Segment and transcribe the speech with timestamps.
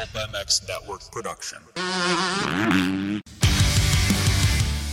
[0.00, 1.58] Pulp MX Network production.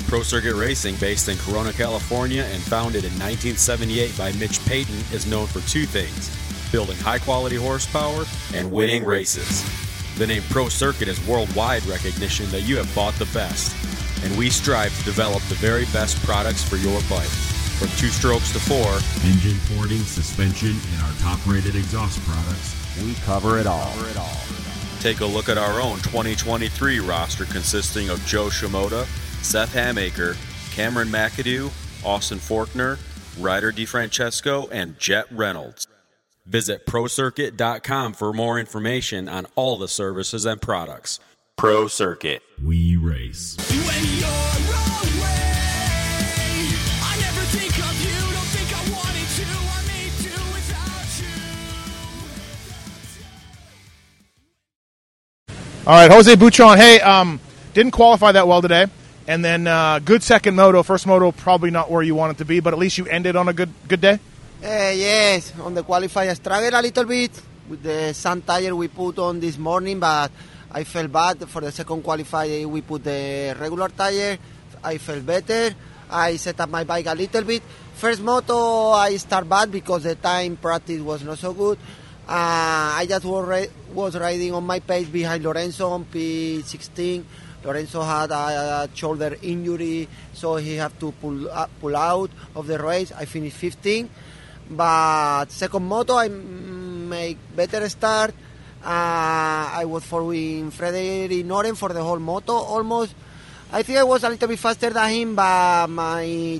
[0.07, 5.25] Pro Circuit Racing, based in Corona, California, and founded in 1978 by Mitch Payton, is
[5.25, 6.35] known for two things
[6.73, 9.63] building high quality horsepower and winning races.
[10.17, 13.73] The name Pro Circuit is worldwide recognition that you have bought the best,
[14.25, 17.31] and we strive to develop the very best products for your bike.
[17.79, 23.13] From two strokes to four, engine porting, suspension, and our top rated exhaust products, we
[23.23, 23.93] cover it all.
[24.99, 29.05] Take a look at our own 2023 roster consisting of Jo Shimoda,
[29.43, 30.35] Seth Hamaker,
[30.71, 31.71] Cameron McAdoo,
[32.03, 32.97] Austin Forkner,
[33.39, 35.87] Ryder DeFrancesco, and Jett Reynolds.
[36.45, 41.19] Visit ProCircuit.com for more information on all the services and products.
[41.57, 42.41] Pro Circuit.
[42.63, 43.57] We race.
[55.87, 56.75] All right, Jose Butron.
[56.75, 57.39] Hey, um,
[57.73, 58.87] didn't qualify that well today,
[59.25, 60.83] and then uh, good second moto.
[60.83, 63.37] First moto probably not where you want it to be, but at least you ended
[63.37, 64.19] on a good good day.
[64.61, 67.31] Uh, yes, on the qualifier, I struggled a little bit
[67.69, 70.29] with the sun tire we put on this morning, but
[70.69, 72.65] I felt bad for the second qualifier.
[72.65, 74.37] We put the regular tire.
[74.83, 75.73] I felt better.
[76.11, 77.63] I set up my bike a little bit.
[77.95, 81.79] First moto, I start bad because the time practice was not so good.
[82.27, 87.23] Uh, I just was, riding on my pace behind Lorenzo on P16.
[87.63, 92.77] Lorenzo had a, shoulder injury, so he had to pull uh, pull out of the
[92.79, 93.13] race.
[93.13, 94.09] I finished 15,
[94.71, 98.35] but second moto I make better start.
[98.83, 103.15] Uh, I was following Fredrik Noren for the whole moto almost.
[103.71, 106.59] I think I was a little bit faster than him, but my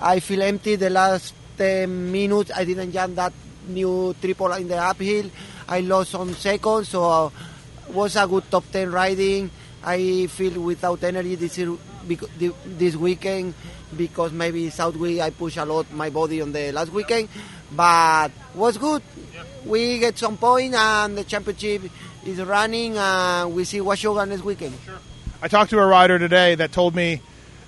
[0.00, 2.50] I feel empty the last 10 minutes.
[2.54, 3.34] I didn't jump that
[3.68, 5.30] new triple in the uphill.
[5.68, 7.30] I lost some seconds, so uh,
[7.92, 9.50] was a good top 10 riding.
[9.84, 11.60] I feel without energy this
[12.66, 13.54] this weekend
[13.96, 17.28] because maybe Southwick I push a lot my body on the last weekend,
[17.72, 19.02] but was good.
[19.64, 21.90] We get some point and the championship
[22.24, 24.74] is running and we see Washougal next weekend.
[24.84, 24.98] Sure.
[25.42, 27.20] I talked to a rider today that told me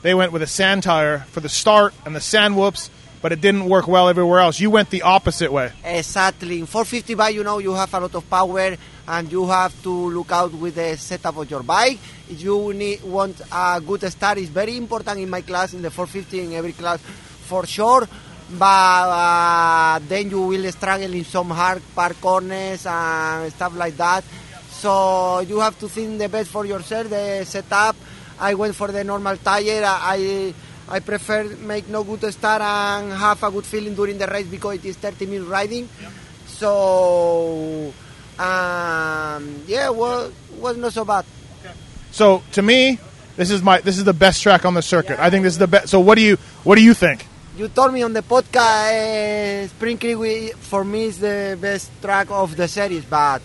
[0.02, 3.40] they went with a sand tire for the start and the sand whoops but it
[3.40, 4.60] didn't work well everywhere else.
[4.60, 5.72] You went the opposite way.
[5.84, 6.60] Exactly.
[6.60, 8.76] In 450 bike, you know, you have a lot of power
[9.08, 11.98] and you have to look out with the setup of your bike.
[12.28, 15.90] If you need, want a good start, it's very important in my class, in the
[15.90, 18.06] 450, in every class, for sure.
[18.50, 24.24] But uh, then you will struggle in some hard park corners and stuff like that.
[24.70, 27.96] So you have to think the best for yourself, the setup.
[28.40, 29.82] I went for the normal tire.
[29.84, 30.54] I
[30.90, 34.76] I prefer make no good start and have a good feeling during the race because
[34.76, 35.88] it is 30 minutes riding.
[36.00, 36.12] Yep.
[36.46, 37.92] So,
[38.38, 41.24] um, yeah, well, was not so bad.
[41.60, 41.74] Okay.
[42.10, 42.98] So to me,
[43.36, 45.18] this is my this is the best track on the circuit.
[45.18, 45.26] Yeah.
[45.26, 45.88] I think this is the best.
[45.88, 47.26] So what do you what do you think?
[47.56, 52.30] You told me on the podcast, uh, Spring Creek for me is the best track
[52.30, 53.42] of the series, but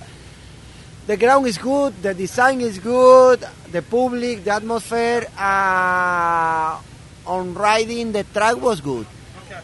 [1.07, 5.27] the ground is good, the design is good, the public, the atmosphere.
[5.37, 6.79] Uh,
[7.25, 9.05] on riding the track was good.
[9.45, 9.59] Okay.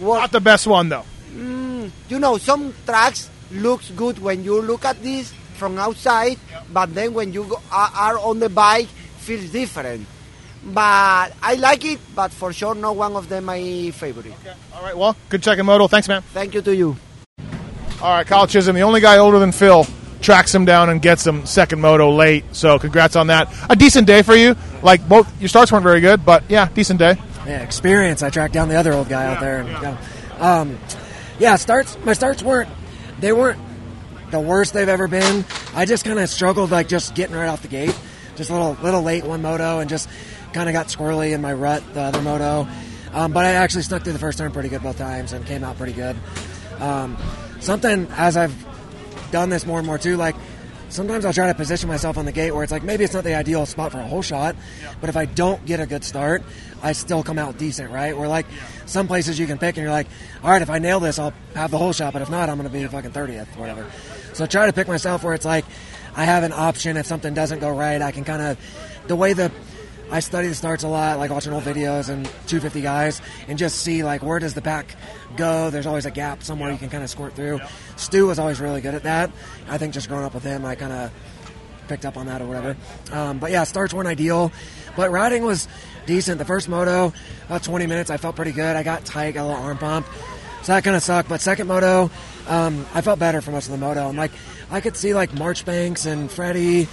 [0.00, 1.04] Not the best one though.
[1.34, 6.66] Mm, you know, some tracks looks good when you look at this from outside, yep.
[6.72, 10.06] but then when you go, are, are on the bike, feels different.
[10.64, 14.26] But I like it, but for sure, not one of them my favorite.
[14.26, 14.54] Okay.
[14.74, 14.96] All right.
[14.96, 15.88] Well, good checking moto.
[15.88, 16.22] Thanks, man.
[16.22, 16.96] Thank you to you.
[18.00, 19.86] All right, Kyle Chisholm, the only guy older than Phil
[20.20, 22.44] tracks him down and gets him second moto late.
[22.52, 23.52] So congrats on that.
[23.68, 24.56] A decent day for you.
[24.82, 27.16] Like both your starts weren't very good, but yeah, decent day.
[27.46, 28.22] Yeah, experience.
[28.22, 29.60] I tracked down the other old guy yeah, out there.
[29.60, 29.98] And, yeah.
[30.38, 30.78] Um,
[31.38, 31.96] yeah, starts.
[32.04, 32.68] My starts weren't.
[33.20, 33.60] They weren't
[34.30, 35.44] the worst they've ever been.
[35.74, 37.96] I just kind of struggled like just getting right off the gate.
[38.36, 40.08] Just a little little late one moto and just
[40.52, 42.66] kind of got squirrely in my rut the other moto.
[43.12, 45.62] Um, but I actually stuck through the first turn pretty good both times and came
[45.64, 46.16] out pretty good.
[46.80, 47.16] Um,
[47.60, 48.54] something as I've
[49.30, 50.16] done this more and more too.
[50.16, 50.34] Like
[50.92, 53.24] sometimes I'll try to position myself on the gate where it's like maybe it's not
[53.24, 54.54] the ideal spot for a holeshot,
[55.00, 56.42] but if I don't get a good start,
[56.82, 58.16] I still come out decent, right?
[58.16, 58.46] Where like
[58.86, 60.06] some places you can pick and you're like,
[60.42, 62.68] all right, if I nail this, I'll have the holeshot, but if not, I'm going
[62.68, 63.90] to be a fucking 30th, whatever.
[64.34, 65.64] So I try to pick myself where it's like
[66.14, 68.58] I have an option if something doesn't go right, I can kind of
[69.06, 69.50] the way the
[70.12, 73.80] I study the starts a lot, like watching old videos and 250 guys, and just
[73.80, 74.94] see like where does the pack
[75.36, 75.70] go.
[75.70, 77.60] There's always a gap somewhere you can kind of squirt through.
[77.96, 79.30] Stu was always really good at that.
[79.70, 81.10] I think just growing up with him, I kind of
[81.88, 82.76] picked up on that or whatever.
[83.10, 84.52] Um, but yeah, starts weren't ideal,
[84.96, 85.66] but riding was
[86.04, 86.36] decent.
[86.38, 87.14] The first moto,
[87.46, 88.76] about 20 minutes, I felt pretty good.
[88.76, 90.06] I got tight, got a little arm pump.
[90.62, 91.28] So that kind of sucked.
[91.28, 92.10] But second moto,
[92.48, 94.08] um, I felt better for most of the moto.
[94.08, 94.30] I'm like,
[94.70, 96.86] I could see like Marchbanks and Freddie,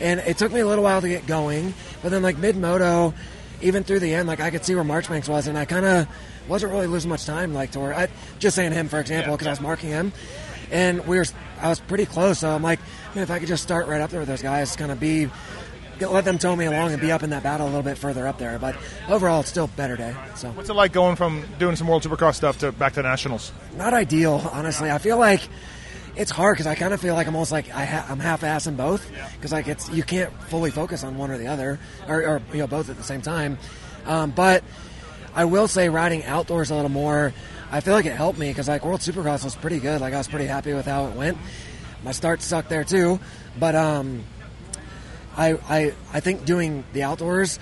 [0.00, 1.74] and it took me a little while to get going.
[2.02, 3.14] But then like mid moto,
[3.62, 6.08] even through the end, like I could see where Marchbanks was, and I kind of
[6.48, 7.54] wasn't really losing much time.
[7.54, 8.08] Like to where I
[8.38, 10.12] just saying him for example because I was marking him,
[10.70, 11.26] and we were
[11.60, 12.40] I was pretty close.
[12.40, 12.80] So I'm like,
[13.14, 15.28] man, if I could just start right up there with those guys, kind of be
[16.00, 18.26] let them tow me along and be up in that battle a little bit further
[18.26, 18.58] up there.
[18.58, 18.76] But
[19.08, 20.14] overall, it's still a better day.
[20.34, 23.52] So What's it like going from doing some World Supercross stuff to back to nationals?
[23.76, 24.90] not ideal, honestly.
[24.90, 25.40] I feel like
[26.16, 28.76] it's hard because I kind of feel like I'm almost like I ha- I'm half-assing
[28.76, 31.78] both because like it's you can't fully focus on one or the other
[32.08, 33.58] or, or you know both at the same time.
[34.06, 34.62] Um, but
[35.34, 37.32] I will say riding outdoors a little more.
[37.70, 40.00] I feel like it helped me because like World Supercross was pretty good.
[40.00, 41.38] Like I was pretty happy with how it went.
[42.04, 43.18] My start sucked there too,
[43.58, 44.24] but um,
[45.36, 47.58] I, I I think doing the outdoors,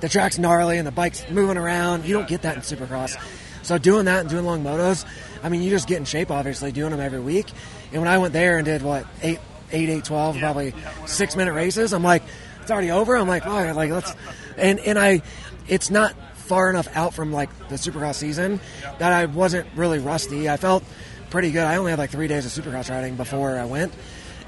[0.00, 2.04] the track's gnarly and the bike's moving around.
[2.04, 3.16] You don't get that in Supercross.
[3.62, 5.04] So doing that and doing long motos,
[5.42, 6.30] I mean, you just get in shape.
[6.30, 7.46] Obviously, doing them every week.
[7.92, 9.40] And when I went there and did what eight,
[9.72, 10.74] eight, eight, twelve, probably
[11.06, 12.22] six minute races, I'm like,
[12.62, 13.16] it's already over.
[13.16, 14.14] I'm like, oh, like let's,
[14.56, 15.22] and and I,
[15.66, 18.60] it's not far enough out from like the Supercross season
[18.98, 20.48] that I wasn't really rusty.
[20.48, 20.82] I felt
[21.30, 21.64] pretty good.
[21.64, 23.92] I only had like three days of Supercross riding before I went,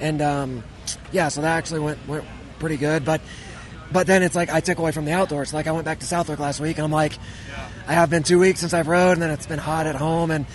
[0.01, 0.65] and um,
[1.13, 2.25] yeah, so that actually went went
[2.59, 3.05] pretty good.
[3.05, 3.21] But
[3.93, 5.53] but then it's like I took away from the outdoors.
[5.53, 7.13] Like I went back to Southwick last week, and I'm like,
[7.87, 10.31] I have been two weeks since I've rode, and then it's been hot at home,
[10.31, 10.47] and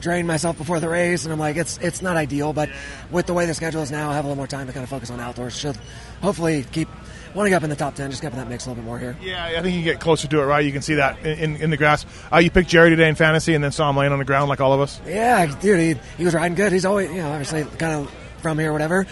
[0.00, 2.52] drained myself before the race, and I'm like, it's it's not ideal.
[2.52, 2.70] But
[3.10, 4.84] with the way the schedule is now, I have a little more time to kind
[4.84, 5.56] of focus on outdoors.
[5.56, 5.78] Should
[6.20, 6.88] hopefully keep
[7.34, 8.70] want to get up in the top ten, just get up in that mix a
[8.70, 9.16] little bit more here.
[9.20, 10.64] Yeah, I think you get closer to it, right?
[10.64, 12.06] You can see that in, in, in the grass.
[12.32, 14.48] Uh, you picked Jerry today in fantasy and then saw him laying on the ground
[14.48, 15.00] like all of us.
[15.06, 16.72] Yeah, dude, he, he was riding good.
[16.72, 18.10] He's always, you know, obviously kind of
[18.40, 19.06] from here, or whatever.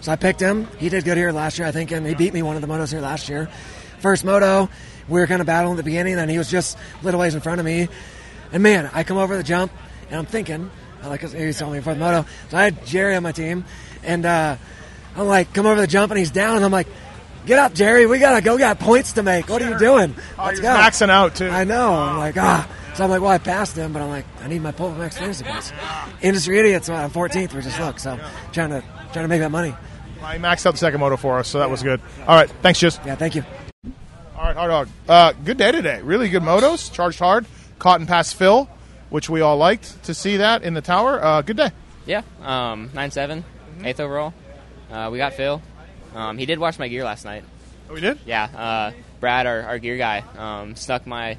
[0.00, 0.68] So I picked him.
[0.78, 2.68] He did good here last year, I think, and he beat me one of the
[2.68, 3.48] motos here last year.
[3.98, 4.70] First moto,
[5.08, 7.40] we were kind of battling at the beginning, and he was just little ways in
[7.40, 7.88] front of me.
[8.52, 9.72] And man, I come over the jump,
[10.10, 10.70] and I'm thinking,
[11.02, 12.28] I like he was telling me before the moto.
[12.50, 13.64] So I had Jerry on my team,
[14.02, 14.56] and uh,
[15.16, 16.86] I'm like, come over the jump, and he's down, and I'm like,
[17.46, 18.06] get up, Jerry.
[18.06, 18.54] We gotta go.
[18.54, 19.48] We got points to make.
[19.48, 20.14] What are you doing?
[20.38, 20.68] Oh, Let's go.
[20.68, 21.48] maxing out, too.
[21.48, 21.92] I know.
[21.92, 22.68] I'm like, ah.
[22.94, 25.14] So I'm like, well, I passed him, but I'm like, I need my Pulp MX
[25.18, 25.70] fantasy points.
[26.22, 26.88] Industry idiots.
[26.88, 27.52] I'm 14th.
[27.52, 27.98] We just look.
[27.98, 28.18] So
[28.52, 28.80] trying to
[29.12, 29.74] trying to make that money.
[30.22, 32.00] I maxed out the second moto for us, so that was good.
[32.26, 33.00] All right, thanks, Just.
[33.04, 33.44] Yeah, thank you.
[34.34, 34.88] All right, hard dog.
[35.08, 36.00] Uh, good day today.
[36.02, 36.90] Really good motos.
[36.92, 37.44] Charged hard.
[37.78, 38.68] Caught and passed Phil,
[39.10, 41.22] which we all liked to see that in the tower.
[41.22, 41.70] Uh, good day.
[42.06, 43.44] Yeah, um, nine seven,
[43.84, 44.32] eighth overall.
[44.90, 45.60] Uh, we got Phil.
[46.14, 47.44] Um, he did wash my gear last night.
[47.90, 48.18] Oh, we did?
[48.26, 51.36] Yeah, uh, Brad, our, our gear guy, um, snuck my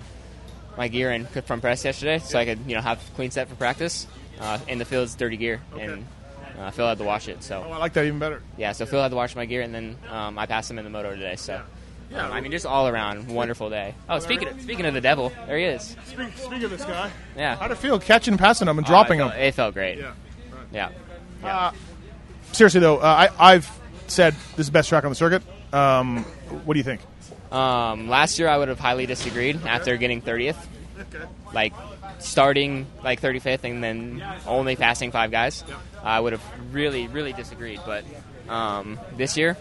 [0.78, 3.56] my gear in from press yesterday, so I could you know have clean set for
[3.56, 4.08] practice.
[4.40, 6.06] Uh, in the field's dirty gear, and
[6.60, 7.42] uh, Phil had to wash it.
[7.44, 8.44] So Oh, I like that even better.
[8.56, 10.84] yeah, so Phil had to wash my gear, and then um, I passed him in
[10.84, 11.36] the moto today.
[11.38, 11.60] So.
[12.16, 13.94] Um, I mean, just all around wonderful day.
[14.10, 15.96] Oh, speaking of, speaking of the devil, there he is.
[16.06, 17.12] Speak, speak of this guy.
[17.36, 19.32] Yeah, How'd it feel catching and passing him and dropping Oh, him?
[19.32, 19.98] it felt, It felt great.
[20.72, 20.90] Yeah,
[21.44, 21.72] yeah.
[22.54, 23.70] Seriously, though, uh, I, I've
[24.08, 25.44] said this is the best track on the circuit.
[25.74, 26.24] Um,
[26.66, 27.02] what do you think?
[27.52, 30.58] Um, last year, I would have highly disagreed after getting 30th.
[31.54, 31.74] Like
[32.20, 35.64] starting like 35th and then only passing five guys.
[36.04, 36.44] I would have
[36.74, 37.80] really, really disagreed.
[37.86, 38.04] But
[38.50, 39.58] um, this year,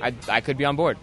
[0.00, 0.96] I, I could be on board.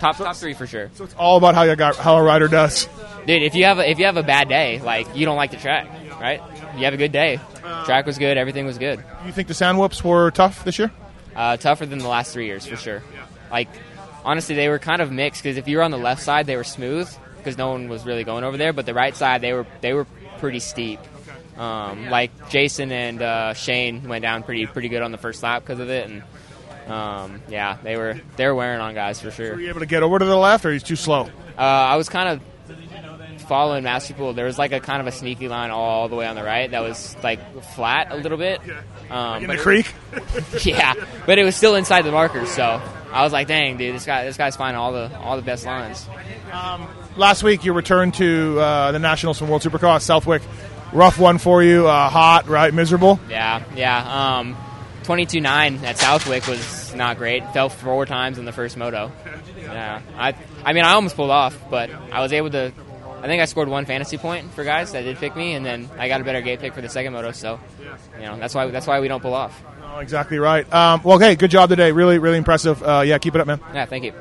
[0.00, 2.48] Top top three for sure, So it's all about how you got how a rider
[2.48, 2.88] does.
[3.26, 3.42] dude.
[3.42, 5.58] If you have a, if you have a bad day, like you don't like the
[5.58, 5.86] track,
[6.18, 6.40] right?
[6.76, 7.38] You have a good day.
[7.84, 8.38] Track was good.
[8.38, 9.04] Everything was good.
[9.26, 10.90] You think the sand whoops were tough this year?
[11.36, 13.02] Uh, tougher than the last three years for sure.
[13.50, 13.68] Like
[14.24, 16.56] honestly, they were kind of mixed because if you were on the left side, they
[16.56, 18.72] were smooth because no one was really going over there.
[18.72, 20.06] But the right side, they were they were
[20.38, 20.98] pretty steep.
[21.58, 25.62] Um, like Jason and uh, Shane went down pretty pretty good on the first lap
[25.62, 26.22] because of it, and
[26.90, 29.54] um, yeah, they were they were wearing on guys for sure.
[29.54, 31.28] Were you able to get over to the left, or he's too slow?
[31.56, 32.40] Uh, I was kind of
[33.48, 34.34] following Masterpool.
[34.34, 36.70] There was like a kind of a sneaky line all the way on the right
[36.70, 37.40] that was like
[37.74, 38.60] flat a little bit.
[39.10, 39.92] Um, In but the it- creek?
[40.64, 40.94] yeah,
[41.26, 42.80] but it was still inside the markers, so
[43.12, 45.66] I was like, "Dang, dude, this guy, this guy's finding all the all the best
[45.66, 46.06] lines."
[47.16, 50.42] Last week, you returned to uh, the Nationals from World Supercross Southwick.
[50.92, 52.72] Rough one for you, uh, hot, right?
[52.74, 53.20] Miserable.
[53.28, 54.38] Yeah, yeah.
[54.38, 54.56] Um,
[55.04, 56.58] 22-9 at Southwick was
[56.94, 57.46] not great.
[57.52, 59.12] Fell four times in the first moto.
[59.58, 62.72] Yeah, I, I mean, I almost pulled off, but I was able to.
[63.22, 65.90] I think I scored one fantasy point for guys that did pick me, and then
[65.98, 67.32] I got a better gate pick for the second moto.
[67.32, 67.60] So,
[68.18, 69.62] you know, that's why that's why we don't pull off.
[69.84, 70.70] Oh, exactly right.
[70.72, 71.92] Um, well, hey, good job today.
[71.92, 72.82] Really, really impressive.
[72.82, 73.60] Uh, yeah, keep it up, man.
[73.74, 74.14] Yeah, thank you.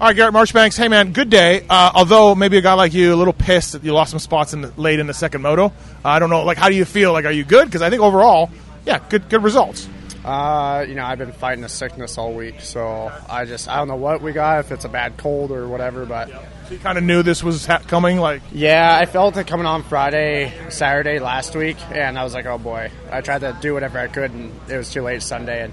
[0.00, 0.78] All right, Garrett Marchbanks.
[0.78, 1.66] Hey, man, good day.
[1.68, 4.54] Uh, although maybe a guy like you, a little pissed that you lost some spots
[4.54, 5.66] in the, late in the second moto.
[5.66, 5.70] Uh,
[6.04, 6.42] I don't know.
[6.42, 7.12] Like, how do you feel?
[7.12, 7.66] Like, are you good?
[7.66, 8.50] Because I think overall,
[8.86, 9.86] yeah, good, good results.
[10.24, 13.88] Uh, you know, I've been fighting a sickness all week, so I just I don't
[13.88, 16.28] know what we got, if it's a bad cold or whatever, but
[16.68, 18.18] So you kind of knew this was ha- coming.
[18.18, 22.44] Like, yeah, I felt it coming on Friday, Saturday last week, and I was like,
[22.46, 22.90] oh boy.
[23.10, 25.72] I tried to do whatever I could, and it was too late Sunday, and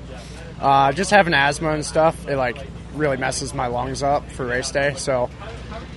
[0.62, 2.58] uh, just having asthma and stuff, it like
[2.94, 4.94] really messes my lungs up for race day.
[4.96, 5.30] So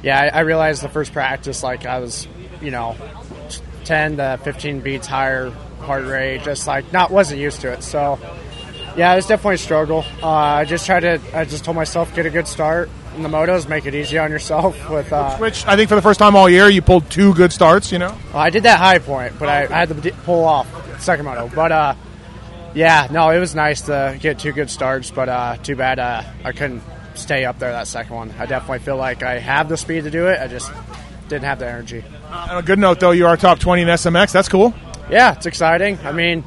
[0.03, 2.27] yeah, I, I realized the first practice, like I was,
[2.61, 2.97] you know,
[3.85, 7.83] 10 to 15 beats higher heart rate, just like not wasn't used to it.
[7.83, 8.19] So
[8.97, 10.05] yeah, it was definitely a struggle.
[10.23, 13.29] Uh, I just tried to, I just told myself get a good start in the
[13.29, 14.89] motos, make it easy on yourself.
[14.91, 17.53] With uh, which I think for the first time all year, you pulled two good
[17.53, 17.93] starts.
[17.93, 20.45] You know, well, I did that high point, but I, I had to d- pull
[20.45, 20.67] off
[21.01, 21.51] second moto.
[21.55, 21.95] But uh,
[22.75, 26.23] yeah, no, it was nice to get two good starts, but uh, too bad uh,
[26.45, 26.83] I couldn't
[27.15, 28.31] stay up there that second one.
[28.39, 30.41] I definitely feel like I have the speed to do it.
[30.41, 30.71] I just
[31.29, 32.05] didn't have the energy.
[32.31, 34.33] on a good note though, you are top twenty in SMX.
[34.33, 34.75] That's cool.
[35.11, 35.99] Yeah, it's exciting.
[36.05, 36.45] I mean,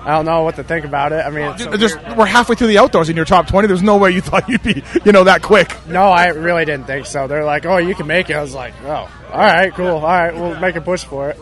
[0.00, 1.24] I don't know what to think about it.
[1.24, 2.18] I mean, it's so Just weird.
[2.18, 3.68] we're halfway through the outdoors in your top twenty.
[3.68, 5.74] There's no way you thought you'd be, you know, that quick.
[5.88, 7.26] no, I really didn't think so.
[7.26, 9.86] They're like, "Oh, you can make it." I was like, "Oh, all right, cool.
[9.86, 11.38] All right, we'll make a push for it."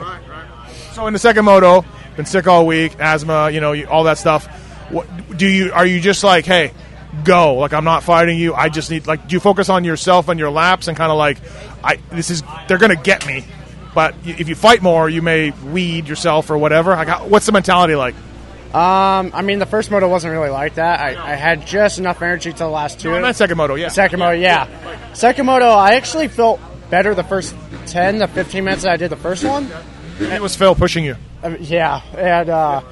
[0.92, 1.84] So in the second moto,
[2.16, 4.46] been sick all week, asthma, you know, all that stuff.
[4.90, 5.06] What
[5.36, 5.72] do you?
[5.72, 6.72] Are you just like, hey,
[7.24, 7.54] go?
[7.54, 8.54] Like I'm not fighting you.
[8.54, 9.26] I just need like.
[9.26, 11.38] Do you focus on yourself and your laps and kind of like,
[11.82, 13.44] I this is they're gonna get me,
[13.94, 16.96] but if you fight more, you may weed yourself or whatever.
[17.24, 18.14] What's the mentality like?
[18.74, 20.98] Um, I mean, the first moto wasn't really like that.
[20.98, 23.10] I, I had just enough energy to the last two.
[23.10, 23.88] No, not second moto, yeah.
[23.88, 25.12] Second moto, yeah.
[25.12, 26.58] Second moto, I actually felt
[26.88, 27.54] better the first
[27.88, 29.68] 10 to 15 minutes that I did the first one.
[30.20, 31.16] It was Phil pushing you.
[31.42, 32.82] Mean, yeah, and uh,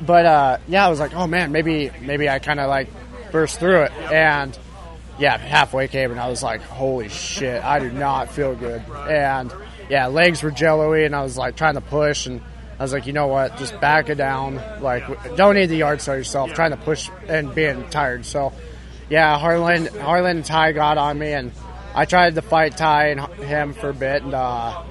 [0.00, 2.88] but uh, yeah, I was like, oh man, maybe maybe I kind of like
[3.30, 4.58] burst through it, and
[5.18, 9.52] yeah, halfway came, and I was like, holy shit, I do not feel good, and
[9.92, 12.40] yeah, legs were jello-y, and I was like trying to push, and
[12.78, 16.00] I was like, you know what, just back it down, like don't need the yard
[16.00, 18.54] sale yourself, trying to push and being tired, so
[19.10, 21.52] yeah, Harlan, Harlan and Ty got on me, and
[21.94, 24.82] I tried to fight Ty and him for a bit, and uh,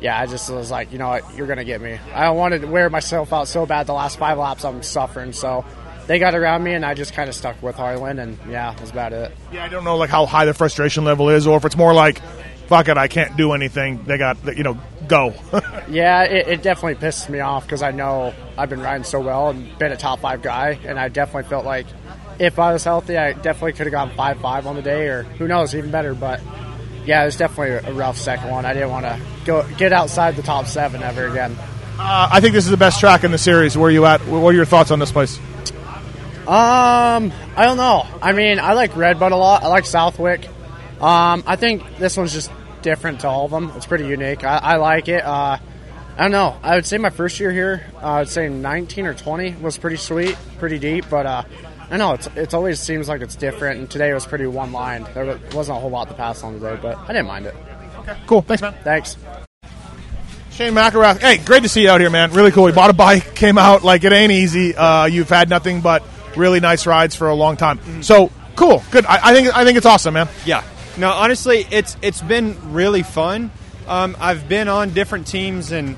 [0.00, 1.98] yeah, I just was like, you know what, you're gonna get me.
[2.14, 3.86] I wanted to wear myself out so bad.
[3.86, 5.34] The last five laps, I'm suffering.
[5.34, 5.66] So
[6.06, 8.92] they got around me, and I just kind of stuck with Harlan, and yeah, that's
[8.92, 9.36] about it.
[9.52, 11.92] Yeah, I don't know like how high the frustration level is, or if it's more
[11.92, 12.22] like,
[12.68, 14.04] fuck it, I can't do anything.
[14.04, 15.34] They got, you know, go.
[15.88, 19.48] Yeah, it, it definitely pisses me off because I know I've been riding so well
[19.48, 21.86] and been a top five guy, and I definitely felt like
[22.38, 25.22] if I was healthy, I definitely could have gone five five on the day, or
[25.22, 26.14] who knows, even better.
[26.14, 26.42] But
[27.06, 28.66] yeah, it was definitely a rough second one.
[28.66, 31.56] I didn't want to go get outside the top seven ever again.
[31.98, 33.78] uh, I think this is the best track in the series.
[33.78, 34.20] Where are you at?
[34.26, 35.38] What are your thoughts on this place?
[36.46, 38.06] Um, I don't know.
[38.22, 39.62] I mean, I like Redbud a lot.
[39.62, 40.46] I like Southwick.
[41.00, 42.50] Um, I think this one's just
[42.82, 43.72] different to all of them.
[43.76, 44.44] It's pretty unique.
[44.44, 45.24] I, I like it.
[45.24, 45.58] Uh,
[46.16, 46.56] I don't know.
[46.62, 49.78] I would say my first year here, uh, I would say 19 or 20 was
[49.78, 51.04] pretty sweet, pretty deep.
[51.08, 51.42] But uh,
[51.90, 53.78] I know it's it's always seems like it's different.
[53.80, 55.06] And today was pretty one line.
[55.14, 57.54] There wasn't a whole lot to pass on today, but I didn't mind it.
[58.00, 58.16] Okay.
[58.26, 58.42] Cool.
[58.42, 58.74] Thanks, man.
[58.82, 59.16] Thanks.
[60.50, 61.20] Shane McElrath.
[61.20, 62.32] Hey, great to see you out here, man.
[62.32, 62.68] Really cool.
[62.68, 64.74] You bought a bike, came out like it ain't easy.
[64.74, 66.02] Uh, you've had nothing but
[66.36, 68.02] really nice rides for a long time.
[68.02, 69.06] So cool, good.
[69.06, 70.28] I, I think I think it's awesome, man.
[70.44, 70.64] Yeah.
[70.98, 73.52] No, honestly, it's it's been really fun.
[73.86, 75.96] Um, I've been on different teams and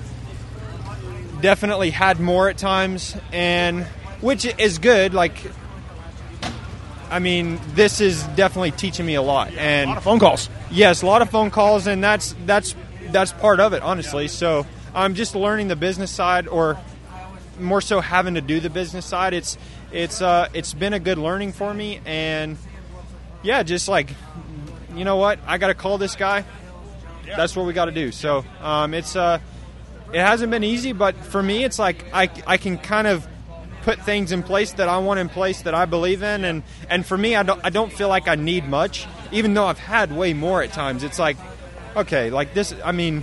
[1.41, 3.85] definitely had more at times, and
[4.21, 5.15] which is good.
[5.15, 5.35] Like,
[7.11, 9.53] I mean, this is definitely teaching me a lot.
[9.55, 10.51] And A lot of phone calls.
[10.71, 12.75] Yes, a lot of phone calls, and that's that's
[13.11, 14.29] that's part of it, honestly.
[14.29, 16.79] So I'm just learning the business side, or
[17.59, 19.33] more so having to do the business side.
[19.33, 19.57] It's
[19.93, 22.59] it's uh, it's been a good learning for me, and
[23.43, 24.11] yeah, just like
[24.97, 26.45] you know what, I got to call this guy.
[27.27, 28.11] That's what we got to do.
[28.11, 29.39] So um, it's uh,
[30.13, 33.27] it hasn't been easy, but for me, it's like I I can kind of
[33.83, 37.07] put things in place that I want in place that I believe in, and and
[37.07, 40.15] for me, I don't I don't feel like I need much, even though I've had
[40.15, 41.05] way more at times.
[41.05, 41.37] It's like
[41.97, 42.75] okay, like this.
[42.85, 43.23] I mean,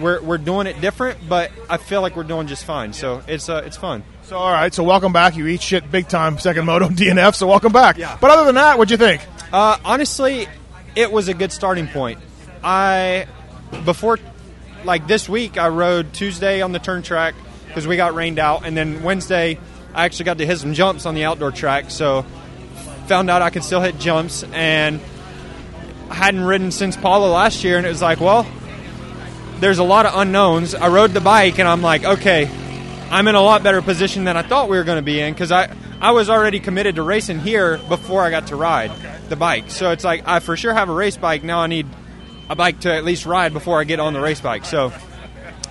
[0.00, 2.92] we're we're doing it different, but I feel like we're doing just fine.
[2.92, 4.04] So it's uh, it's fun.
[4.24, 5.36] So all right, so welcome back.
[5.36, 7.34] You eat shit big time second moto DNF.
[7.34, 7.96] So welcome back.
[7.96, 8.16] Yeah.
[8.20, 9.22] But other than that, what'd you think?
[9.52, 10.46] Uh, honestly,
[10.98, 12.18] it was a good starting point.
[12.62, 13.26] I
[13.84, 14.18] before
[14.84, 17.36] like this week, I rode Tuesday on the turn track
[17.68, 19.60] because we got rained out, and then Wednesday
[19.94, 21.92] I actually got to hit some jumps on the outdoor track.
[21.92, 22.22] So
[23.06, 25.00] found out I could still hit jumps, and
[26.10, 28.44] I hadn't ridden since Pala last year, and it was like, well,
[29.60, 30.74] there's a lot of unknowns.
[30.74, 32.50] I rode the bike, and I'm like, okay,
[33.08, 35.32] I'm in a lot better position than I thought we were going to be in
[35.32, 38.92] because I, I was already committed to racing here before I got to ride
[39.28, 39.70] the bike.
[39.70, 41.42] So it's like I for sure have a race bike.
[41.42, 41.86] Now I need
[42.48, 44.64] a bike to at least ride before I get on the race bike.
[44.64, 44.92] So,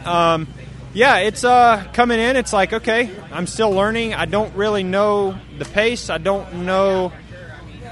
[0.03, 0.47] um,
[0.93, 2.35] yeah, it's uh, coming in.
[2.35, 4.15] It's like okay, I'm still learning.
[4.15, 6.09] I don't really know the pace.
[6.09, 7.13] I don't know.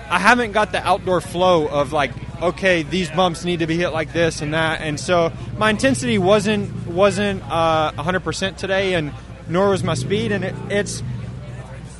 [0.10, 2.12] I haven't got the outdoor flow of like
[2.42, 6.18] okay, these bumps need to be hit like this and that, and so my intensity
[6.18, 9.13] wasn't wasn't uh, 100% today, and
[9.48, 10.34] nor was my speed.
[10.34, 11.01] And it, it's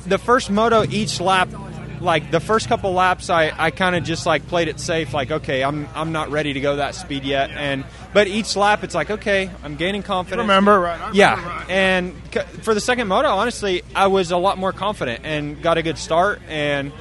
[0.08, 1.48] the first moto each lap.
[1.98, 5.14] Like the first couple laps, I, I kind of just like played it safe.
[5.14, 7.50] Like okay, I'm I'm not ready to go that speed yet.
[7.50, 10.42] And but each lap, it's like okay, I'm gaining confidence.
[10.42, 11.00] Remember, right?
[11.00, 11.70] I Yeah, right.
[11.70, 15.78] and c- for the second moto, honestly, I was a lot more confident and got
[15.78, 16.42] a good start.
[16.48, 16.92] And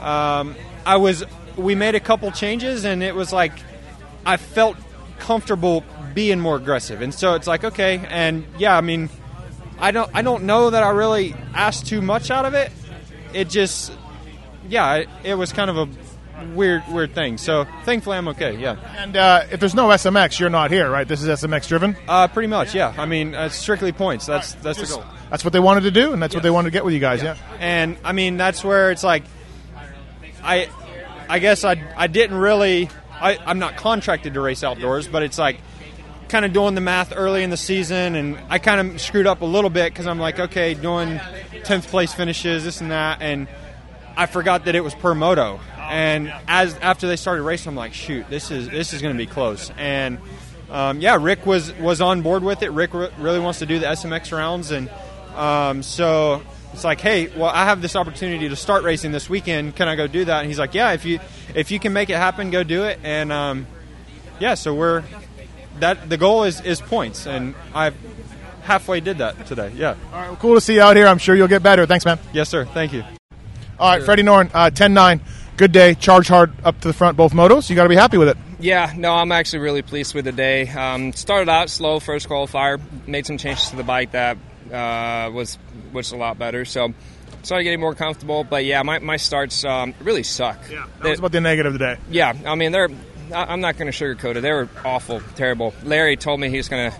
[0.00, 1.22] um, I was,
[1.56, 3.52] we made a couple changes, and it was like
[4.26, 4.76] I felt
[5.20, 7.02] comfortable being more aggressive.
[7.02, 9.10] And so it's like okay, and yeah, I mean,
[9.80, 12.70] I don't, I don't know that I really asked too much out of it.
[13.32, 13.92] It just,
[14.68, 15.88] yeah, it, it was kind of a
[16.54, 17.38] weird, weird thing.
[17.38, 18.56] So thankfully, I'm okay.
[18.56, 18.76] Yeah.
[18.96, 21.06] And uh, if there's no SMX, you're not here, right?
[21.06, 21.96] This is SMX driven.
[22.08, 22.94] Uh, pretty much, yeah.
[22.96, 24.26] I mean, uh, strictly points.
[24.26, 25.04] That's that's the goal.
[25.30, 27.00] That's what they wanted to do, and that's what they wanted to get with you
[27.00, 27.22] guys.
[27.22, 27.36] Yeah.
[27.60, 29.22] and I mean that's where it's like
[30.42, 30.68] I
[31.28, 35.38] I guess I I didn't really I, I'm not contracted to race outdoors, but it's
[35.38, 35.60] like
[36.30, 39.42] kind of doing the math early in the season, and I kind of screwed up
[39.42, 43.48] a little bit because I'm like, okay, doing 10th place finishes, this and that, and
[44.16, 45.60] I forgot that it was per moto.
[45.76, 49.18] And as after they started racing, I'm like, shoot, this is this is going to
[49.18, 49.72] be close.
[49.76, 50.18] And
[50.70, 52.70] um, yeah, Rick was was on board with it.
[52.70, 54.88] Rick re- really wants to do the SMX rounds, and
[55.34, 59.74] um, so it's like, hey, well, I have this opportunity to start racing this weekend.
[59.74, 60.40] Can I go do that?
[60.40, 61.18] And he's like, yeah, if you
[61.56, 63.00] if you can make it happen, go do it.
[63.02, 63.66] And um,
[64.38, 65.02] yeah, so we're
[65.80, 67.92] that the goal is is points, and I
[68.62, 69.72] halfway did that today.
[69.74, 69.96] Yeah.
[70.12, 71.06] All right, well, cool to see you out here.
[71.06, 71.86] I'm sure you'll get better.
[71.86, 72.18] Thanks, man.
[72.32, 72.64] Yes, sir.
[72.66, 73.02] Thank you.
[73.78, 75.20] All right, Freddie Noren, uh, 10-9.
[75.56, 75.94] Good day.
[75.94, 77.68] Charge hard up to the front, both motos.
[77.70, 78.36] You got to be happy with it.
[78.58, 80.68] Yeah, no, I'm actually really pleased with the day.
[80.68, 84.36] Um, started out slow first qualifier, made some changes to the bike that
[84.70, 85.58] uh, was
[85.92, 86.64] was a lot better.
[86.66, 86.92] So
[87.42, 88.44] started getting more comfortable.
[88.44, 90.58] But yeah, my, my starts um, really suck.
[90.70, 91.96] Yeah, That was about the negative today.
[92.10, 92.88] yeah, I mean they're.
[93.32, 94.40] I- I'm not going to sugarcoat it.
[94.40, 95.74] They were awful, terrible.
[95.82, 96.96] Larry told me he's going to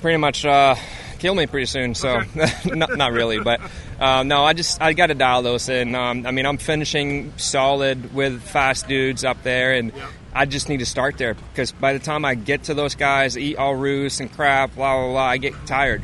[0.00, 0.74] pretty much uh,
[1.18, 1.94] kill me pretty soon.
[1.94, 2.22] So
[2.66, 3.60] not, not really, but
[3.98, 5.94] uh, no, I just I got to dial those in.
[5.94, 9.92] Um, I mean, I'm finishing solid with fast dudes up there, and
[10.34, 13.38] I just need to start there because by the time I get to those guys,
[13.38, 16.02] eat all roost and crap, blah blah blah, I get tired.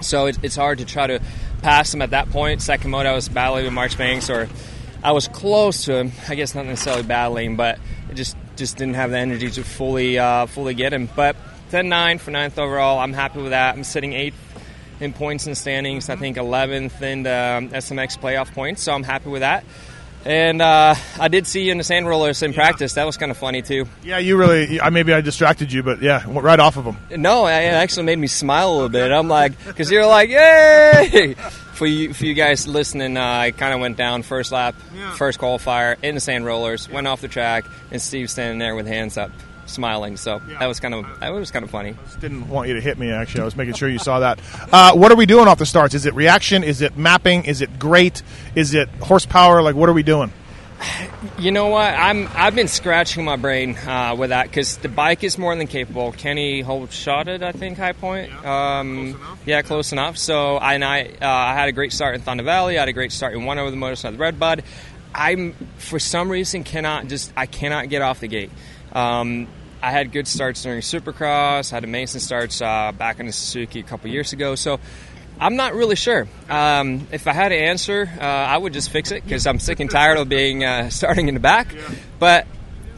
[0.00, 1.20] So it, it's hard to try to
[1.62, 2.60] pass them at that point.
[2.60, 4.48] Second mode, I was battling with Marchbanks, or
[5.02, 6.12] I was close to him.
[6.28, 7.78] I guess not necessarily battling, but
[8.10, 11.08] it just just didn't have the energy to fully uh, fully get him.
[11.14, 11.36] But
[11.70, 12.98] 10-9 for ninth overall.
[12.98, 13.74] I'm happy with that.
[13.74, 14.36] I'm sitting eighth
[15.00, 16.10] in points and standings.
[16.10, 19.64] I think 11th in the um, SMX playoff points, so I'm happy with that.
[20.24, 22.94] And uh, I did see you in the sand rollers in practice.
[22.94, 23.86] That was kind of funny too.
[24.04, 24.80] Yeah, you really.
[24.80, 26.96] I maybe I distracted you, but yeah, went right off of them.
[27.20, 29.10] No, it actually made me smile a little bit.
[29.10, 31.34] I'm like, because you're like, yay!
[31.72, 34.74] For you, for you guys listening, uh, I kind of went down first lap,
[35.16, 38.86] first qualifier in the sand rollers, went off the track, and Steve standing there with
[38.86, 39.30] hands up,
[39.66, 40.16] smiling.
[40.16, 41.96] So that was kind of that was kind of funny.
[42.20, 43.10] Didn't want you to hit me.
[43.10, 44.38] Actually, I was making sure you saw that.
[44.70, 45.94] Uh, what are we doing off the starts?
[45.94, 46.62] Is it reaction?
[46.62, 47.46] Is it mapping?
[47.46, 48.22] Is it great?
[48.54, 49.62] Is it horsepower?
[49.62, 50.30] Like, what are we doing?
[51.38, 51.94] You know what?
[51.94, 55.66] I'm I've been scratching my brain uh, with that because the bike is more than
[55.66, 56.12] capable.
[56.12, 58.32] Kenny Holt shot it, I think, high point.
[58.44, 60.18] Um, yeah, close enough.
[60.18, 62.76] So I and I uh, I had a great start in Thunder Valley.
[62.76, 64.64] I had a great start in one over the motorcycle, Red Bud.
[65.14, 68.50] I'm for some reason cannot just I cannot get off the gate.
[68.92, 69.48] Um,
[69.82, 71.70] I had good starts during Supercross.
[71.70, 74.54] Had amazing starts uh, back in the Suzuki a couple years ago.
[74.54, 74.78] So
[75.42, 76.28] I'm not really sure.
[76.48, 79.80] Um, if I had to answer, uh, I would just fix it because I'm sick
[79.80, 81.74] and tired of being uh, starting in the back.
[82.20, 82.46] But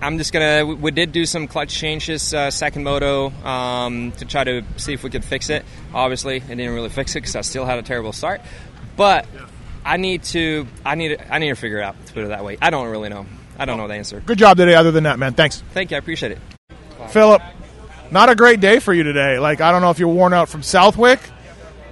[0.02, 0.66] I'm just gonna.
[0.66, 4.92] we- We did do some clutch changes uh, second moto um, to try to see
[4.92, 5.64] if we could fix it.
[5.94, 8.42] Obviously, it didn't really fix it because I still had a terrible start.
[8.96, 9.26] But
[9.84, 10.66] I need to.
[10.84, 11.18] I need.
[11.30, 11.96] I need to figure it out.
[12.06, 13.24] To put it that way, I don't really know.
[13.58, 14.20] I don't know the answer.
[14.20, 14.74] Good job today.
[14.74, 15.96] Other than that, man, thanks, Thank you.
[15.96, 16.38] I appreciate it.
[17.10, 17.40] Philip.
[18.10, 19.38] Not a great day for you today.
[19.38, 21.18] Like, I don't know if you're worn out from Southwick.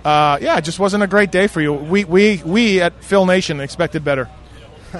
[0.04, 1.72] Uh, yeah, it just wasn't a great day for you.
[1.72, 4.28] We we we at Phil Nation expected better.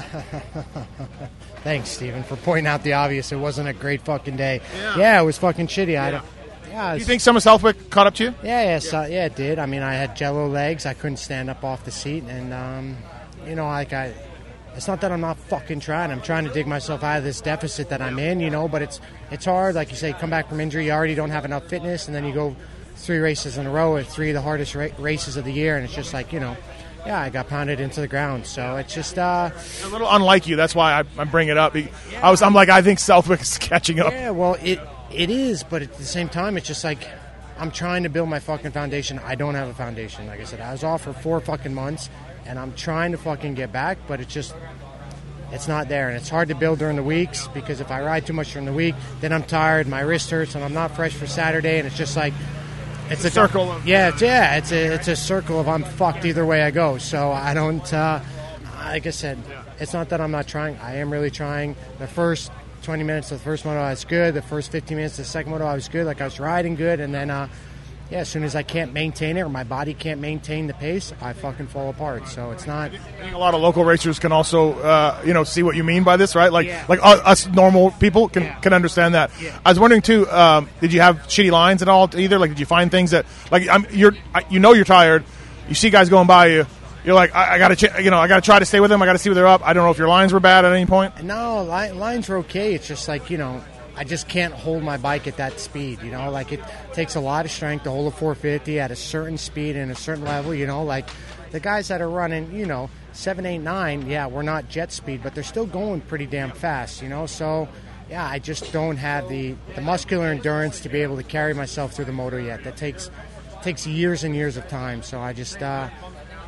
[1.62, 3.31] Thanks, Steven, for pointing out the obvious.
[3.31, 4.61] It wasn't a great fucking day.
[4.97, 5.99] Yeah, it was fucking shitty.
[5.99, 6.25] I don't,
[6.73, 8.35] yeah, Do you think of Southwick caught up to you?
[8.43, 9.59] Yeah, yeah, so, yeah, it did.
[9.59, 10.87] I mean, I had jello legs.
[10.87, 12.97] I couldn't stand up off the seat, and um,
[13.47, 14.15] you know, like I,
[14.75, 16.11] it's not that I'm not fucking trying.
[16.11, 18.69] I'm trying to dig myself out of this deficit that I'm in, you know.
[18.69, 19.75] But it's it's hard.
[19.75, 22.25] Like you say, come back from injury, you already don't have enough fitness, and then
[22.25, 22.57] you go
[22.96, 25.76] three races in a row at three of the hardest ra- races of the year,
[25.76, 26.57] and it's just like you know,
[27.07, 28.46] yeah, I got pounded into the ground.
[28.46, 29.50] So it's just uh,
[29.85, 30.57] A little unlike you.
[30.57, 31.76] That's why I, I'm bringing it up.
[31.76, 32.42] I was.
[32.42, 34.12] I'm like, I think Southwick is catching up.
[34.12, 34.81] Yeah, well, it
[35.12, 37.07] it is, but at the same time, it's just like
[37.59, 39.18] I'm trying to build my fucking foundation.
[39.20, 40.26] I don't have a foundation.
[40.26, 42.09] Like I said, I was off for four fucking months,
[42.46, 44.55] and I'm trying to fucking get back, but it's just
[45.52, 48.26] it's not there, and it's hard to build during the weeks because if I ride
[48.26, 51.12] too much during the week, then I'm tired, my wrist hurts, and I'm not fresh
[51.12, 52.33] for Saturday, and it's just like
[53.11, 56.25] it's a circle of- yeah, it's, yeah, it's a it's a circle of I'm fucked
[56.25, 56.99] either way I go.
[56.99, 58.21] So I don't uh,
[58.85, 59.38] like I said,
[59.79, 60.77] it's not that I'm not trying.
[60.79, 61.77] I am really trying.
[61.99, 62.51] The first
[62.83, 64.35] 20 minutes of the first moto I was good.
[64.35, 66.05] The first 15 minutes of the second moto I was good.
[66.07, 67.49] Like I was riding good, and then uh,
[68.12, 71.12] yeah, as soon as I can't maintain it or my body can't maintain the pace,
[71.20, 72.29] I fucking fall apart.
[72.29, 72.92] So it's not.
[72.92, 75.83] I think a lot of local racers can also, uh, you know, see what you
[75.83, 76.53] mean by this, right?
[76.53, 76.85] Like, Yeah.
[76.88, 79.31] like uh, us normal people can, can understand that.
[79.64, 80.29] I was wondering too.
[80.31, 82.38] Um, did you have shitty lines and all either?
[82.38, 85.25] Like, did you find things that, like, I'm, you're, I, you know, you're tired.
[85.68, 86.66] You see guys going by you.
[87.05, 89.03] You're like, I, I gotta, ch- you know, I gotta try to stay with them.
[89.03, 89.66] I gotta see where they're up.
[89.66, 91.25] I don't know if your lines were bad at any point.
[91.25, 92.75] No, li- lines are okay.
[92.75, 93.61] It's just like you know,
[93.96, 96.02] I just can't hold my bike at that speed.
[96.02, 96.61] You know, like it
[96.92, 99.94] takes a lot of strength to hold a 450 at a certain speed and a
[99.94, 100.55] certain level.
[100.55, 101.09] You know, like
[101.50, 104.09] the guys that are running, you know, seven, eight, nine.
[104.09, 107.02] Yeah, we're not jet speed, but they're still going pretty damn fast.
[107.02, 107.68] You know, so
[108.09, 111.92] yeah, I just don't have the the muscular endurance to be able to carry myself
[111.92, 112.64] through the moto yet.
[112.64, 113.11] That takes
[113.62, 115.02] takes years and years of time.
[115.02, 115.62] So I just.
[115.62, 115.88] uh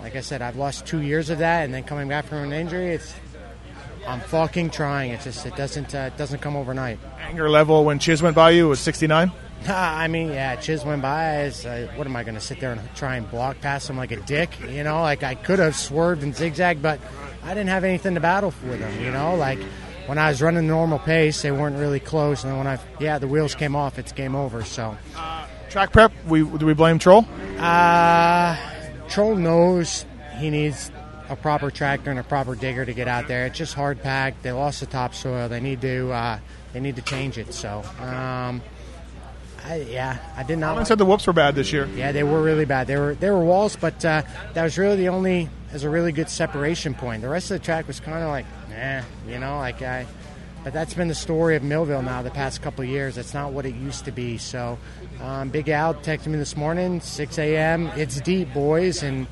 [0.04, 2.52] like I said, I've lost two years of that, and then coming back from an
[2.52, 3.14] injury, it's
[4.06, 5.12] I'm fucking trying.
[5.12, 6.98] It just it doesn't uh, it doesn't come overnight.
[7.20, 9.32] Anger level when Chiz went by you was 69.
[9.68, 11.42] I mean, yeah, Chiz went by.
[11.44, 13.96] Is, uh, what am I going to sit there and try and block past him
[13.96, 14.58] like a dick?
[14.68, 17.00] You know, like I could have swerved and zigzagged, but
[17.42, 19.02] I didn't have anything to battle with him.
[19.02, 19.58] You know, like
[20.06, 22.78] when I was running the normal pace, they weren't really close, and then when I
[23.00, 24.62] yeah the wheels came off, it's game over.
[24.64, 26.12] So uh, Track prep.
[26.28, 27.26] We do we blame Troll?
[27.58, 28.56] Uh,
[29.08, 30.04] Troll knows
[30.38, 30.90] he needs
[31.28, 33.46] a proper tractor and a proper digger to get out there.
[33.46, 34.42] It's just hard packed.
[34.42, 35.48] They lost the topsoil.
[35.48, 36.38] They need to uh,
[36.72, 37.54] they need to change it.
[37.54, 38.62] So, um,
[39.64, 40.72] I, yeah, I did not.
[40.72, 41.86] Colin said the whoops were bad this year.
[41.94, 42.86] Yeah, they were really bad.
[42.86, 46.12] They were they were walls, but uh, that was really the only as a really
[46.12, 47.22] good separation point.
[47.22, 50.06] The rest of the track was kind of like, eh, you know, like I.
[50.62, 53.18] But that's been the story of Millville now the past couple of years.
[53.18, 54.38] It's not what it used to be.
[54.38, 54.78] So,
[55.20, 57.88] um, Big Al texted me this morning, 6 a.m.
[57.96, 59.26] It's deep, boys, and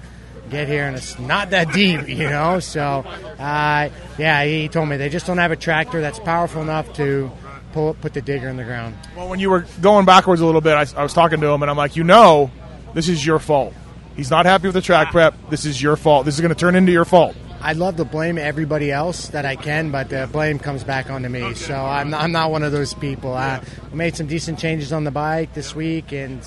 [0.50, 2.60] get here, and it's not that deep, you know.
[2.60, 3.04] So,
[3.38, 7.30] uh, yeah, he told me they just don't have a tractor that's powerful enough to
[7.72, 8.96] pull put the digger in the ground.
[9.16, 11.62] Well, when you were going backwards a little bit, I, I was talking to him,
[11.62, 12.50] and I'm like, you know,
[12.94, 13.74] this is your fault.
[14.16, 15.34] He's not happy with the track prep.
[15.48, 16.26] This is your fault.
[16.26, 17.34] This is going to turn into your fault.
[17.64, 21.28] I'd love to blame everybody else that I can, but the blame comes back onto
[21.28, 21.54] me.
[21.54, 23.34] So I'm not, I'm not one of those people.
[23.34, 23.60] I
[23.92, 26.42] made some decent changes on the bike this week and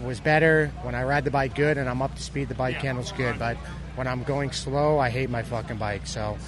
[0.00, 0.72] was better.
[0.82, 3.38] When I ride the bike good and I'm up to speed, the bike handles good.
[3.38, 3.56] But
[3.96, 6.06] when I'm going slow, I hate my fucking bike.
[6.06, 6.38] So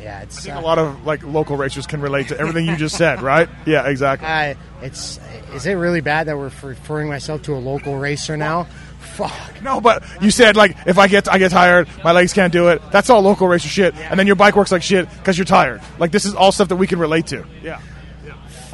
[0.00, 2.66] yeah, it's I think a uh, lot of like local racers can relate to everything
[2.66, 3.48] you just said, right?
[3.64, 4.28] Yeah, exactly.
[4.28, 5.18] I, it's
[5.54, 8.64] is it really bad that we're referring myself to a local racer now?
[9.00, 9.62] Fuck.
[9.62, 12.68] No, but you said like if I get I get tired, my legs can't do
[12.68, 12.82] it.
[12.90, 13.94] That's all local racer shit.
[13.94, 15.80] And then your bike works like shit because you're tired.
[15.98, 17.46] Like this is all stuff that we can relate to.
[17.62, 17.80] Yeah.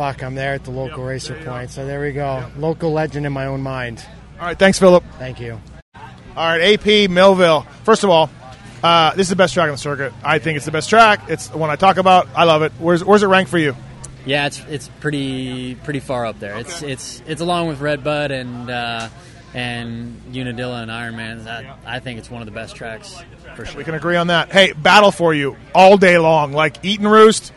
[0.03, 1.71] Fuck, I'm there at the local racer point.
[1.71, 2.51] So there we go.
[2.57, 4.05] Local legend in my own mind.
[4.41, 5.05] All right, thanks, Philip.
[5.17, 5.61] Thank you.
[5.95, 6.03] All
[6.35, 7.61] right, AP Millville.
[7.85, 8.29] First of all,
[8.83, 10.13] uh, this is the best track on the circuit.
[10.25, 11.31] I think it's the best track.
[11.31, 12.27] It's the one I talk about.
[12.35, 12.73] I love it.
[12.81, 13.77] Where's where's it ranked for you?
[14.27, 16.57] Yeah, it's it's pretty pretty far up there.
[16.57, 19.09] It's it's it's along with Redbud and uh,
[19.55, 21.47] and Unadilla and Ironman.
[21.47, 23.23] I, I think it's one of the best tracks
[23.55, 23.79] for sure.
[23.79, 24.51] We can agree on that.
[24.51, 27.53] Hey, battle for you all day long, like eat and roost.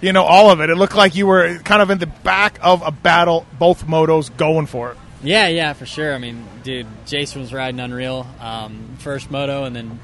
[0.00, 0.70] You know, all of it.
[0.70, 4.34] It looked like you were kind of in the back of a battle, both motos
[4.34, 4.96] going for it.
[5.22, 6.14] Yeah, yeah, for sure.
[6.14, 10.00] I mean, dude, Jason was riding unreal um, first moto, and then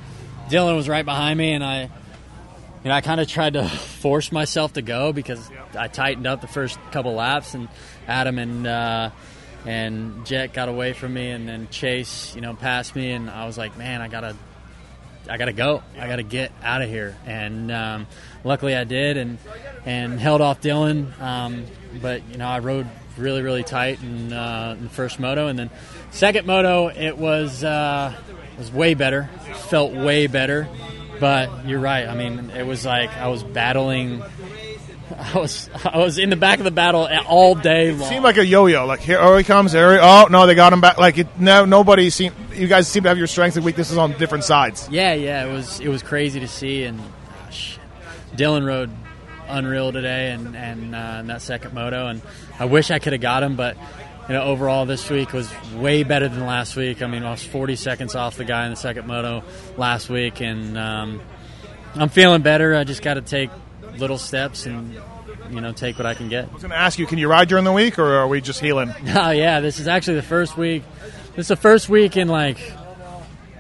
[0.51, 1.89] Dylan was right behind me, and I, you
[2.85, 3.67] know, I kind of tried to
[4.01, 7.69] force myself to go because I tightened up the first couple laps, and
[8.07, 9.11] Adam and uh,
[9.65, 13.47] and Jett got away from me, and then Chase, you know, passed me, and I
[13.47, 14.37] was like, man, I gotta.
[15.29, 15.83] I gotta go.
[15.99, 18.07] I gotta get out of here, and um,
[18.45, 19.39] luckily I did, and
[19.85, 21.19] and held off Dylan.
[21.21, 21.65] Um,
[22.01, 22.87] but you know, I rode
[23.17, 25.71] really, really tight in, uh, in the first moto, and then
[26.11, 28.15] second moto it was uh,
[28.59, 29.29] was way better.
[29.69, 30.69] Felt way better,
[31.21, 32.07] but you're right.
[32.07, 34.23] I mean, it was like I was battling.
[35.19, 38.03] I was I was in the back of the battle all day long.
[38.03, 38.87] It Seemed like a yo-yo.
[38.87, 39.73] Like here, oh, he comes.
[39.73, 40.99] Here, he- oh no, they got him back.
[40.99, 42.33] Like it, no, nobody seem.
[42.53, 44.89] You guys seem to have your strengths and weaknesses on different sides.
[44.91, 47.01] Yeah, yeah, it was it was crazy to see, and
[47.51, 47.79] shit.
[48.35, 48.91] Dylan rode
[49.49, 52.21] unreal today, and and uh, in that second moto, and
[52.59, 53.77] I wish I could have got him, but
[54.29, 57.01] you know overall this week was way better than last week.
[57.01, 59.45] I mean, I was 40 seconds off the guy in the second moto
[59.77, 61.21] last week, and um,
[61.95, 62.75] I'm feeling better.
[62.75, 63.51] I just got to take
[63.99, 64.95] little steps and
[65.51, 66.49] you know take what I can get.
[66.49, 68.41] I was going to ask you, can you ride during the week, or are we
[68.41, 68.93] just healing?
[69.09, 70.83] Oh yeah, this is actually the first week.
[71.35, 72.59] This is the first week in like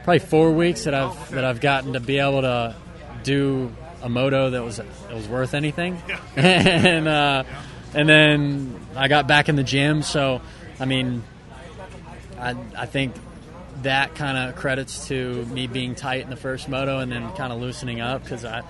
[0.04, 2.74] probably four weeks that I've that I've gotten to be able to
[3.22, 3.72] do
[4.02, 6.00] a moto that was that was worth anything,
[6.36, 7.44] and uh,
[7.94, 10.02] and then I got back in the gym.
[10.02, 10.42] So
[10.78, 11.22] I mean,
[12.38, 13.14] I I think
[13.82, 17.52] that kind of credits to me being tight in the first moto and then kind
[17.52, 18.62] of loosening up because I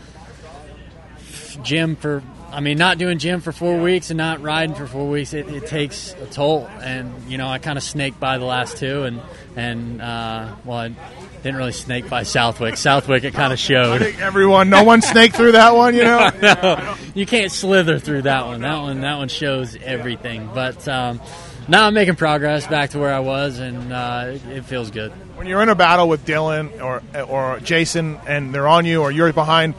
[1.63, 5.09] gym for I mean not doing gym for four weeks and not riding for four
[5.09, 6.69] weeks it, it takes a toll.
[6.81, 9.21] And you know I kind of snaked by the last two and
[9.57, 10.95] and uh, well I
[11.43, 12.77] didn't really snake by Southwick.
[12.77, 14.03] Southwick it kind of showed.
[14.03, 16.31] I think everyone, no one snaked through that one, you know.
[16.43, 18.63] no, you can't slither through that one.
[18.63, 20.49] That one that one shows everything.
[20.53, 21.21] But um,
[21.69, 25.13] now I'm making progress back to where I was and uh, it, it feels good.
[25.37, 29.11] When you're in a battle with Dylan or or Jason, and they're on you, or
[29.11, 29.75] you're behind,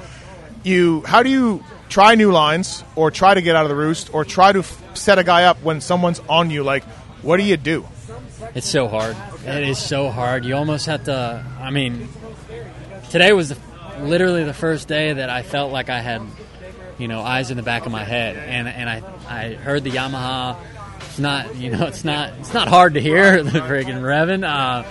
[0.67, 4.13] you how do you try new lines, or try to get out of the roost,
[4.13, 6.63] or try to f- set a guy up when someone's on you?
[6.63, 6.83] Like,
[7.21, 7.85] what do you do?
[8.53, 9.15] It's so hard.
[9.45, 10.45] It is so hard.
[10.45, 11.45] You almost have to.
[11.59, 12.07] I mean,
[13.09, 13.57] today was the,
[14.01, 16.21] literally the first day that I felt like I had,
[16.97, 19.91] you know, eyes in the back of my head, and and I I heard the
[19.91, 20.57] Yamaha.
[21.01, 24.47] It's not you know it's not it's not hard to hear the friggin' revving.
[24.47, 24.83] Uh,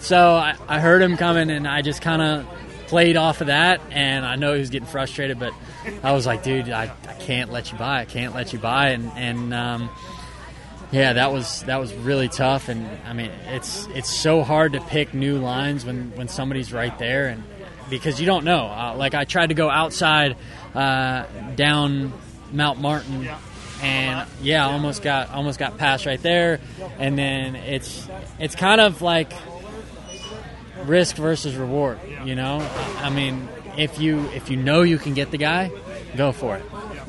[0.00, 2.46] so I, I heard him coming, and I just kind of
[2.86, 5.52] played off of that, and I know he was getting frustrated, but
[6.02, 8.00] I was like, dude, I, I can't let you by.
[8.00, 9.54] I can't let you by, and and.
[9.54, 9.90] Um,
[10.92, 14.80] yeah, that was that was really tough, and I mean, it's it's so hard to
[14.80, 17.42] pick new lines when when somebody's right there, and
[17.90, 18.66] because you don't know.
[18.66, 20.36] Uh, like I tried to go outside
[20.72, 21.24] uh,
[21.56, 22.12] down
[22.52, 23.28] Mount Martin,
[23.82, 26.60] and yeah, almost got almost got passed right there,
[26.98, 29.32] and then it's it's kind of like
[30.88, 31.98] risk versus reward.
[32.24, 32.58] You know,
[32.98, 35.70] I mean, if you if you know you can get the guy,
[36.16, 36.64] go for it.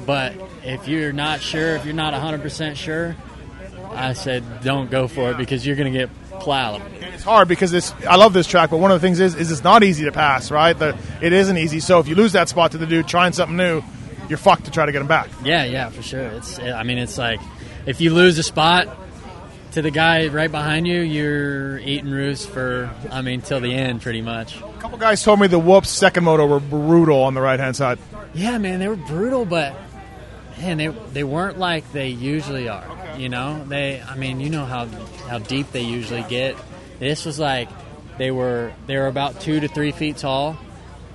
[0.05, 0.33] But
[0.63, 3.15] if you're not sure, if you're not 100% sure,
[3.91, 6.09] I said don't go for it because you're going to get
[6.39, 6.81] plowed.
[7.01, 7.93] It's hard because it's.
[8.03, 10.11] I love this track, but one of the things is, is it's not easy to
[10.11, 10.51] pass.
[10.51, 11.79] Right, the, it isn't easy.
[11.79, 13.81] So if you lose that spot to the dude trying something new,
[14.27, 15.29] you're fucked to try to get him back.
[15.43, 16.27] Yeah, yeah, for sure.
[16.27, 16.59] It's.
[16.59, 17.39] I mean, it's like
[17.85, 18.87] if you lose a spot
[19.75, 22.89] to the guy right behind you, you're eating roost for.
[23.11, 24.55] I mean, till the end, pretty much.
[24.57, 27.75] A couple guys told me the whoops second moto were brutal on the right hand
[27.75, 27.99] side.
[28.33, 29.75] Yeah, man, they were brutal, but
[30.57, 32.89] man, they they weren't like they usually are.
[33.17, 34.01] You know, they.
[34.01, 34.85] I mean, you know how
[35.27, 36.55] how deep they usually get.
[36.99, 37.67] This was like
[38.17, 40.57] they were they were about two to three feet tall,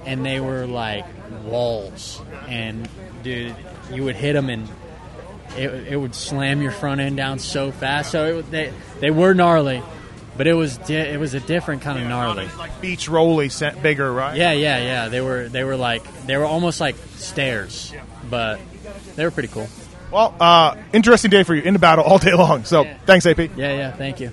[0.05, 1.07] and they were like
[1.45, 2.21] walls.
[2.47, 2.87] And
[3.23, 3.57] dude,
[3.91, 4.69] you would hit them and
[5.57, 8.11] it, it would slam your front end down so fast.
[8.11, 9.83] So it, they they were gnarly,
[10.37, 12.49] but it was di- it was a different kind of gnarly.
[12.59, 14.37] Like beach rolly, set bigger, right?
[14.37, 15.09] Yeah, yeah, yeah.
[15.09, 17.93] They were they were like they were almost like stairs,
[18.29, 18.61] but
[19.17, 19.69] they were pretty cool.
[20.11, 22.65] Well, uh, interesting day for you in the battle all day long.
[22.65, 23.39] So thanks, AP.
[23.39, 23.93] Yeah, yeah.
[23.93, 24.33] Thank you.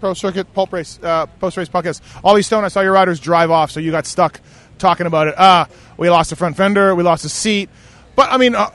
[0.00, 2.00] Pro Circuit Pulp Race uh, Post Race Podcast.
[2.22, 4.40] Ollie Stone, I saw your riders drive off, so you got stuck
[4.78, 5.38] talking about it.
[5.38, 7.68] Uh, we lost a front fender, we lost a seat,
[8.14, 8.70] but I mean, uh,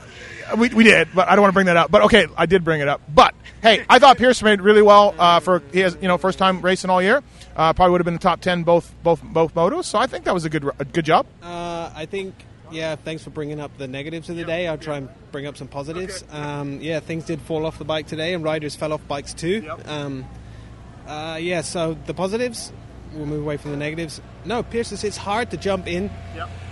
[0.57, 1.91] we, we did, but I don't want to bring that up.
[1.91, 3.01] But okay, I did bring it up.
[3.13, 6.61] But hey, I thought Pierce made really well uh, for his you know first time
[6.61, 7.21] racing all year.
[7.55, 9.85] Uh, probably would have been the top ten both both both motos.
[9.85, 11.25] So I think that was a good a good job.
[11.41, 12.33] Uh, I think,
[12.71, 14.67] yeah, thanks for bringing up the negatives of the day.
[14.67, 16.23] I'll try and bring up some positives.
[16.31, 19.69] Um, yeah, things did fall off the bike today, and riders fell off bikes too.
[19.85, 20.25] Um,
[21.07, 22.71] uh, yeah, so the positives,
[23.13, 24.21] we'll move away from the negatives.
[24.45, 26.09] No, Pierce, it's- it's hard to jump in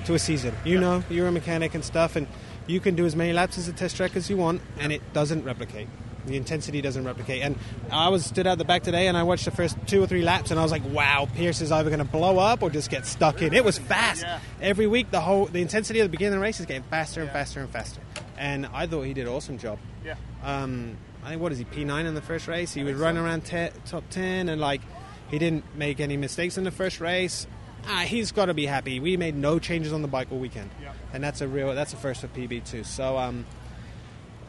[0.05, 0.55] to a season.
[0.65, 2.27] You know, you're a mechanic and stuff, and
[2.71, 5.01] you can do as many laps as a test track as you want, and it
[5.13, 5.87] doesn't replicate.
[6.25, 7.41] The intensity doesn't replicate.
[7.41, 7.57] And
[7.91, 10.21] I was stood out the back today, and I watched the first two or three
[10.21, 12.89] laps, and I was like, "Wow, Pierce is either going to blow up or just
[12.89, 14.23] get stuck in." It was fast.
[14.61, 17.21] Every week, the whole the intensity of the beginning of the race is getting faster
[17.21, 18.01] and faster and faster.
[18.37, 19.79] And I thought he did an awesome job.
[20.05, 20.15] Yeah.
[20.43, 22.73] Um, I think what is he P nine in the first race?
[22.73, 24.81] He was running around te- top ten, and like
[25.29, 27.47] he didn't make any mistakes in the first race.
[27.87, 28.99] Ah, he's got to be happy.
[28.99, 30.69] We made no changes on the bike all weekend,
[31.13, 32.83] and that's a real that's a first for PB too.
[32.83, 33.45] So um,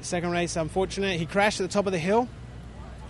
[0.01, 1.18] second race, unfortunate.
[1.18, 2.29] He crashed at the top of the hill.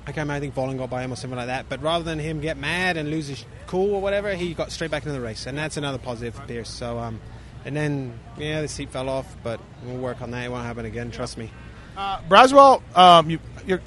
[0.07, 1.69] Remember, I think Volin got by him or something like that.
[1.69, 4.91] But rather than him get mad and lose his cool or whatever, he got straight
[4.91, 6.71] back into the race, and that's another positive for Pierce.
[6.71, 7.21] So um,
[7.65, 10.45] and then yeah, the seat fell off, but we'll work on that.
[10.45, 11.11] It won't happen again.
[11.11, 11.51] Trust me.
[11.97, 13.39] Braswell, um, you,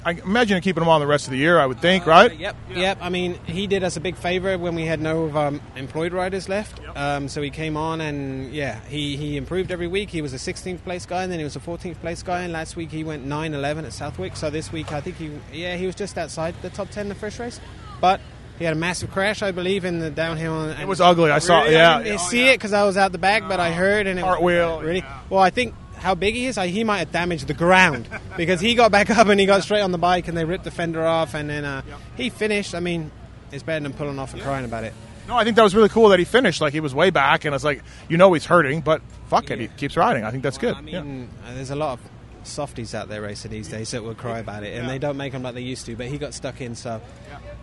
[0.04, 1.58] I imagine you're keeping him on the rest of the year.
[1.58, 2.34] I would think, right?
[2.36, 2.98] Yep, yep.
[3.00, 6.48] I mean, he did us a big favor when we had no um, employed riders
[6.48, 6.80] left.
[6.96, 10.10] Um, so he came on and yeah, he, he improved every week.
[10.10, 12.42] He was a 16th place guy and then he was a 14th place guy.
[12.42, 14.36] And last week he went 9-11 at Southwick.
[14.36, 17.08] So this week I think he yeah he was just outside the top 10 in
[17.08, 17.60] the first race,
[18.00, 18.20] but.
[18.58, 20.62] He had a massive crash, I believe, in the downhill.
[20.62, 21.30] And It was ugly.
[21.30, 21.74] I saw- Really?
[21.74, 21.98] yeah.
[21.98, 24.22] I didn't see it because I was out the back, but I heard and it
[24.22, 25.04] Cartwheel, Really?
[25.28, 28.60] Well, I think how big he is, I, he might have damaged the ground because
[28.60, 30.70] he got back up and he got straight on the bike and they ripped the
[30.70, 31.82] fender off and then uh,
[32.16, 32.74] he finished.
[32.74, 33.10] I mean,
[33.52, 34.92] it's better than pulling off and crying about it.
[35.28, 36.60] No, I think that was really cool that he finished.
[36.60, 39.58] Like he was way back, and it's like you know he's hurting, but fuck it,
[39.58, 40.24] he keeps riding.
[40.24, 40.74] I think that's good.
[40.76, 42.00] I mean, uh, there's a lot of
[42.46, 45.32] softies out there racing these days that will cry about it, and they don't make
[45.32, 45.96] them like they used to.
[45.96, 47.00] But he got stuck in, so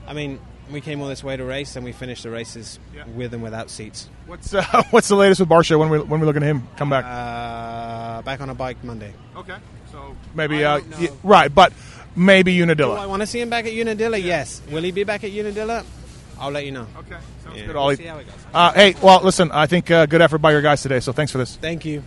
[0.06, 2.80] I mean, we came all this way to race, and we finished the races
[3.16, 4.10] with and without seats.
[4.26, 5.78] What's uh, what's the latest with Barcia?
[5.78, 7.06] When we when we looking at him come back?
[7.06, 9.14] Uh, back on a bike Monday.
[9.36, 9.56] Okay,
[9.92, 11.74] so maybe uh, y- right, but
[12.16, 12.96] maybe Unadilla.
[12.96, 14.18] Do I want to see him back at Unadilla?
[14.18, 14.62] Yes.
[14.72, 15.84] Will he be back at Unadilla?
[16.40, 16.88] I'll let you know.
[16.98, 18.36] Okay, sounds Good, We'll see how it goes.
[18.54, 21.00] Uh, hey, well, listen, I think uh, good effort by your guys today.
[21.00, 21.56] So thanks for this.
[21.58, 22.04] Thank you.